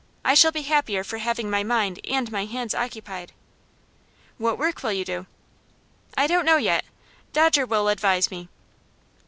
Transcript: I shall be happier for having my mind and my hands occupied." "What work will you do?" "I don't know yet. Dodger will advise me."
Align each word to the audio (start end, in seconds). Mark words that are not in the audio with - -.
I 0.25 0.33
shall 0.33 0.51
be 0.51 0.63
happier 0.63 1.03
for 1.03 1.19
having 1.19 1.47
my 1.47 1.61
mind 1.63 1.99
and 2.09 2.31
my 2.31 2.45
hands 2.45 2.73
occupied." 2.73 3.33
"What 4.39 4.57
work 4.57 4.81
will 4.81 4.93
you 4.93 5.05
do?" 5.05 5.27
"I 6.17 6.25
don't 6.25 6.43
know 6.47 6.57
yet. 6.57 6.85
Dodger 7.33 7.67
will 7.67 7.87
advise 7.87 8.31
me." 8.31 8.49